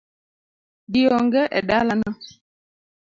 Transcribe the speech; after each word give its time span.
Ji 0.91 1.01
onge 1.17 1.41
e 1.57 1.59
dalano 1.67 2.11